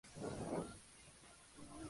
[0.03, 1.77] Su padre es un pastor cristiano.